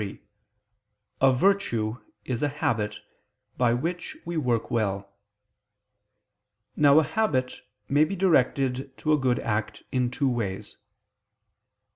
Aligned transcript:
3), 0.01 0.19
a 1.21 1.31
virtue 1.31 1.99
is 2.25 2.41
a 2.41 2.47
habit 2.49 2.95
by 3.55 3.71
which 3.71 4.17
we 4.25 4.35
work 4.35 4.71
well. 4.71 5.13
Now 6.75 6.97
a 6.97 7.03
habit 7.03 7.61
may 7.87 8.03
be 8.03 8.15
directed 8.15 8.97
to 8.97 9.13
a 9.13 9.19
good 9.19 9.37
act 9.41 9.83
in 9.91 10.09
two 10.09 10.27
ways. 10.27 10.77